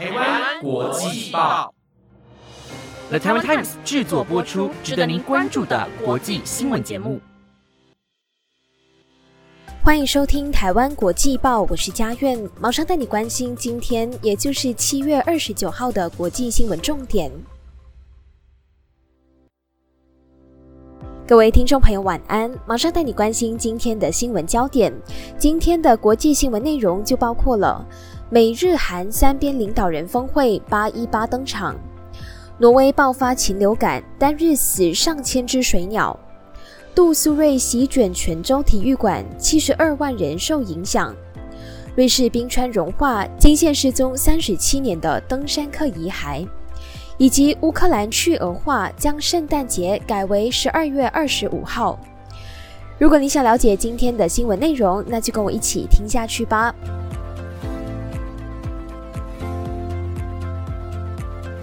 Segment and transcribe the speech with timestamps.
[0.00, 1.74] 台湾国际报
[3.10, 7.20] ，The Taiwan Times 制作播出，值得您关注的国际新闻节目。
[9.84, 17.30] 欢迎收听台湾国际报，我是嘉苑，马上带你关心今天，也就是七月二十九号的国际新闻重点。
[21.28, 22.50] 各位听众朋友，晚安！
[22.66, 24.92] 马上带你关心今天的新闻焦点。
[25.38, 27.86] 今天的国际新闻内容就包括了
[28.32, 31.74] 美日韩三边领导人峰会八一八登场，
[32.58, 36.16] 挪威爆发禽流感，单日死上千只水鸟。
[36.94, 41.12] 杜苏芮席卷泉州体育馆，七十二万人受影响。
[41.96, 46.46] 瑞士冰川融化，惊现失踪三十七年的登山客遗骸。
[47.18, 51.98] 以及乌克兰去俄化，将圣诞节改为十二月二十五号。
[52.96, 56.72] 如果你想了解今天的新闻内容，那就跟我一起听下去吧。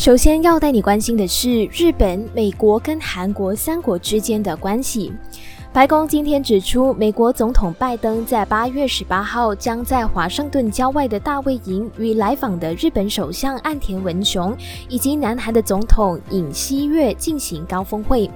[0.00, 5.12] 首先要带你关心的是日本、美国跟韩国三国之间的关系。
[5.74, 14.56] 白宫今天指出，美国总统拜登在八月十八号将在华盛顿郊外的大卫营与来访的日本首相岸田文雄
[14.88, 18.30] 以及南韩的总统尹锡悦进行高峰会。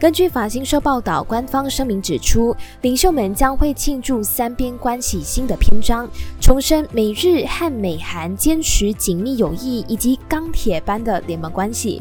[0.00, 6.08] 根据法新社报道，官方声明指出，领袖们将会庆祝三边关系新的篇章，
[6.40, 12.00] 重申美日和美韩坚持紧密友谊以及钢铁般的联盟关系。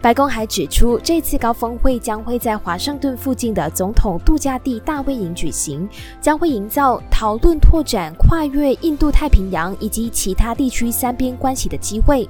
[0.00, 5.86] 白宫还指出，这次高峰会将会在华盛顿附近的总统度假地大卫营举行，
[6.22, 12.26] 将会营造讨论拓展跨越印度太平洋以及其他地区三边关系的机会。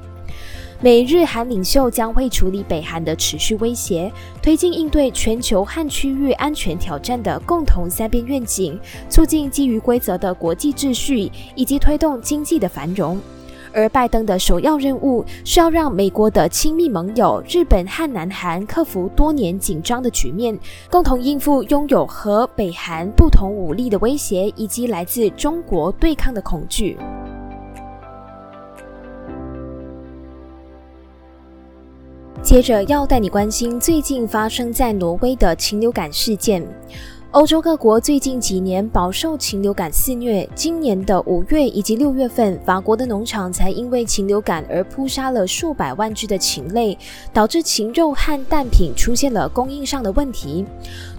[0.82, 13.18] 美日韩领袖将会处理北韩的持续威胁，推进应对全球和区域安全挑战的共同三边愿景，促进基于规则的国际秩序，以及推动经济的繁荣。
[13.72, 20.58] 而拜登的首要任务是要让美国的亲密盟友日本和南韩克服多年紧张的局面，
[20.90, 26.96] 共同应付拥有和北韩不同武力的威胁，以及来自中国对抗的恐惧。
[32.46, 36.64] 接着要带你关心最近发生在挪威的禽流感事件。
[37.32, 40.48] 欧洲各国最近几年饱受禽流感肆虐。
[40.54, 46.96] 今年的五月以及六月份，法国的农场才因为禽流感而扑杀了数百万只的禽类，
[47.34, 50.64] 导致禽肉和蛋品出现了供应上的问题。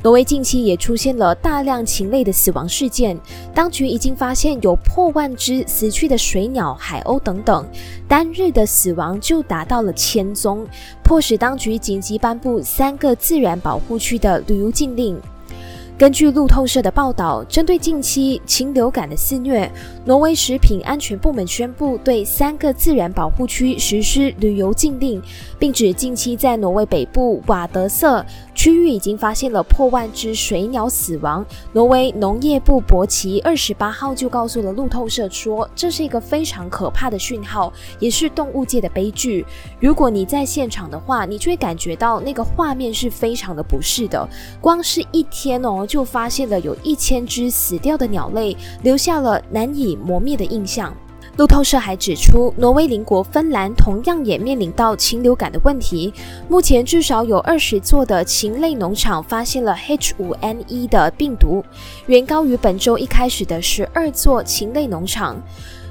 [0.02, 3.20] 挪威近期也出现了大量禽类的死亡事件，
[3.54, 7.64] 当局已经发现有破万只死去的水鸟、海鸥等等，
[8.08, 10.66] 单日的死亡就达到了千宗，
[11.04, 15.20] 迫使当局紧急颁布三个自然保护区的旅游禁令。
[15.98, 19.68] 根据路透社的报道，针对近期禽流感的肆虐，
[20.06, 25.20] 挪威食品安全部门宣布对三个自然保护区实施旅游禁令，
[25.58, 28.24] 并指近期在挪威北部瓦德瑟。
[28.54, 31.44] 区域已经发现了破万只水鸟死亡。
[31.74, 39.44] 挪威农业部博奇二十八号就告诉了路透社说，这是一个非常可怕的讯号，也是动物界的悲剧。
[39.80, 44.28] 如果你在现场的话，你就会感觉到那个画面是非常的不适的。
[44.62, 50.94] 光是一天哦，就发现了有一千只死掉的鸟类，留下了难以磨灭的印象。
[51.38, 56.12] 路透社还指出，挪威邻国芬兰同样也面临到禽流感的问题。
[56.50, 61.64] 目前至少有二十座的禽类农场发现了 H5N1 的病毒，
[62.08, 65.40] 远高于本周一开始的十二座禽类农场。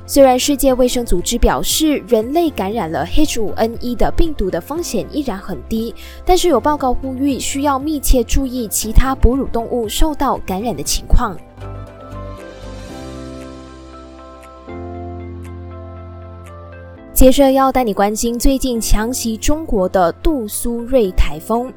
[0.08, 5.92] 虽然世界卫生组织表示人类感染了 H5N1 的病毒的风险依然很低，
[6.24, 11.36] 但是有报告呼吁需要密切注意其他哺乳动物受到感染的情况。
[17.12, 21.72] 接着要带你关心最近强袭中国的杜苏芮台风。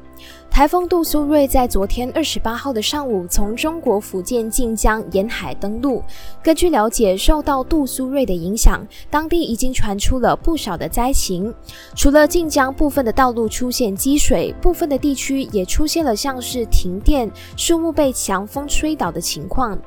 [0.50, 6.02] 台风杜苏芮在昨天二十八号的上午从中国福建晋江沿海登陆。
[6.42, 11.54] 根据了解，受到杜苏芮的影响，当地已经传出了不少的灾情。
[11.94, 19.78] 除了晋江部分的道路出现积水，部分的地区也出现了像是停电、树木被强风吹倒的情况。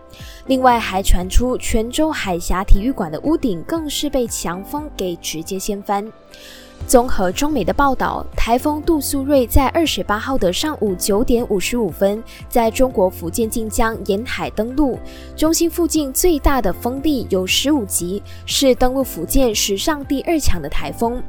[0.47, 6.11] 另外，还传出泉州海峡体育馆的屋顶更是被强风给直接掀翻。
[6.87, 14.99] 综合中美的报道，台风杜苏芮在二十八号的上午九点五十五分，在中国福建晋江沿海登陆，
[15.35, 21.21] 中心附近最大的风力有十五级，是登陆福建史上第二强的台风。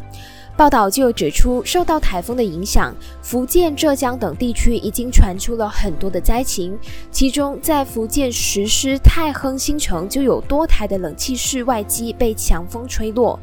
[0.57, 6.79] 报道就指出，受到台风的影响，福建、浙江等地区已经传出了很多的灾情。
[7.11, 13.37] 其中，在福建石狮太亨新城就有多台的冷气室外机被强风吹落，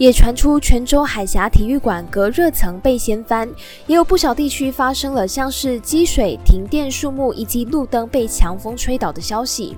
[0.00, 3.46] 也传出泉州海峡体育馆隔热层被掀翻，
[3.86, 9.76] 也有不少地区发生了像是积水、停电、树木以及路灯被强风吹倒的消息。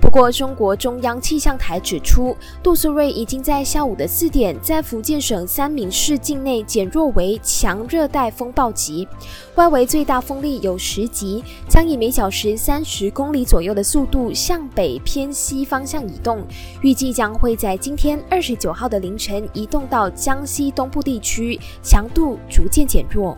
[0.00, 9.06] 不过，中国中央气象台指出，杜苏芮已经在下午的四点，在福建省三明市境内减弱为强热带风暴级，
[9.54, 16.42] 外围最大风力有十级，将以每小时三十公里左右的速度向北偏西方向移动，
[16.80, 23.36] 预计将会在今天二十九号的凌晨移动到江西东部地区，强度逐渐减弱。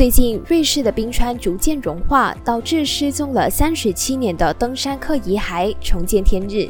[0.00, 6.66] 最近，瑞士的冰川逐渐融化，导致失踪了三十七年的登山客遗骸重见天日。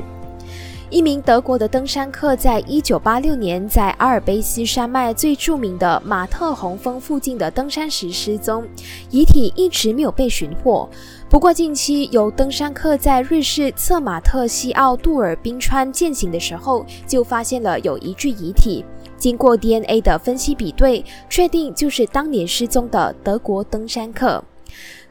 [0.91, 8.67] 一名德国的登山客在一九八六年在阿尔卑斯山脉最著名的马特洪峰附近的登山时失踪，
[9.11, 10.91] 遗体一直没有被寻获。
[11.29, 18.85] 不过，近期有登山客在瑞士策马特西奥杜尔冰川践行的时候，就发现了有一具遗体。
[19.21, 24.43] 经过 DNA 的分析比对，确定就是当年失踪的德国登山客。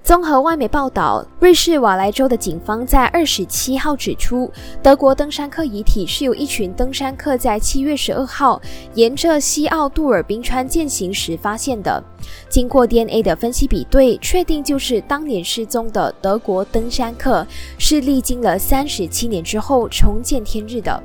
[0.02, 4.50] 综合外媒报道，瑞士瓦莱州的警方在二十七号指出，
[4.82, 8.60] 德国登山客遗体是由一群登山客在七月十二号
[8.96, 12.02] 沿着西奥杜尔冰川践行时发现的。
[12.48, 17.46] 经过 DNA 的分析比对，确定就是当年失踪的德国登山客，
[17.78, 21.04] 是历经了三十七年之后重见天日的。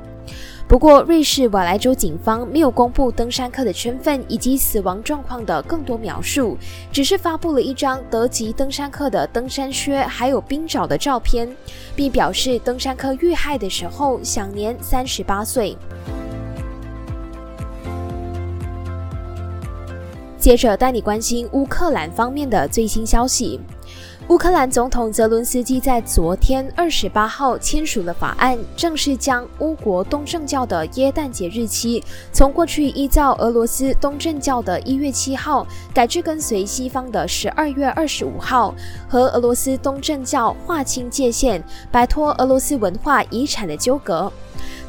[0.67, 6.57] 不过，瑞士瓦莱州警方没有公布登山客的身份以及死亡状况的更多描述，
[6.91, 11.47] 只是发布了一张德籍登山客的登山靴还有冰爪的照片，
[11.95, 15.77] 并表示登山客遇害的时候享年三十八岁。
[20.39, 23.59] 接着带你关心乌克兰方面的最新消息。
[24.27, 38.73] 乌克兰总统泽伦斯基在昨天二十八号签署了法案，正式将乌国东正教的耶诞节日期从过去依照俄罗斯东正教的一月七号改至跟随西方的十二月二十五号，
[39.07, 44.31] 和俄罗斯东正教划清界限，摆脱俄罗斯文化遗产的纠葛。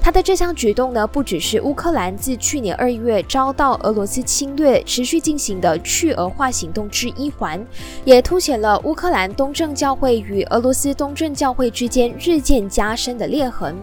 [0.07, 7.61] 他的这项举动呢，不只是乌克兰自去年二月遭到俄罗斯侵略持续进行的去俄化行动之一环，
[8.05, 13.75] 也凸显了乌克兰东正教会与俄罗斯东正教会之间日渐加深的裂痕。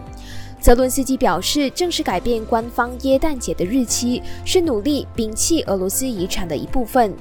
[0.64, 7.14] 泽伦斯基表示，正式改变官方耶诞节的日期，是努力摒弃俄罗斯遗产的一部分。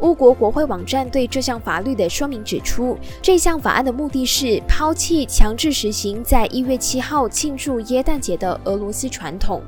[0.00, 9.62] 乌国国会网站对这项法律的说明指出，这项法案的目的是抛弃强制实行在一月七号庆祝耶诞节的俄罗斯传统。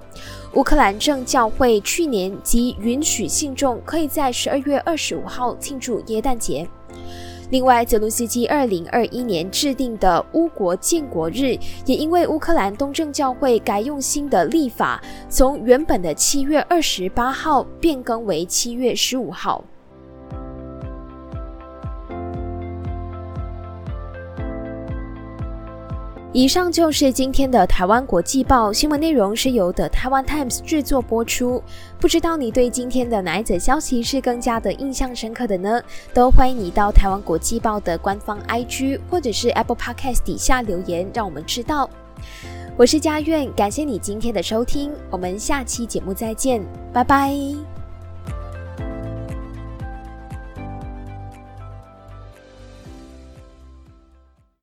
[0.54, 6.68] 乌克兰正教会去年即允许信众可以在十二月二十五号庆祝耶诞节。
[7.50, 19.64] 另外，泽伦斯基二零二一年制定的乌国建国日，也因为乌克兰东正教会改用新的历法，从原本的七月二十八号变更为七月十五号。
[26.32, 31.60] 以上就是今天的台湾国际报新闻内容，是由的台湾 Times 制作播出。
[31.98, 35.82] 不知道你对今天的哪一则消息是更加的印象深刻的呢？
[36.14, 41.90] 都欢迎你到台湾国际报的官方 IG 或者是 Apple Podcast 底下留言，让我们知道。
[42.76, 47.79] 我是佳苑，感谢你今天的收听，我们下期节目再见，拜拜。